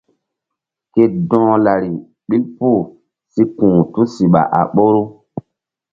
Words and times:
Ku 0.91 1.01
dɔ̧h 1.29 1.51
lari 1.65 1.89
ɓil 2.27 2.43
pul 2.57 2.79
si 3.33 3.41
ku̧h 3.57 3.77
tusiɓa 3.93 4.41
a 4.57 4.61
ɓoru. 4.73 5.03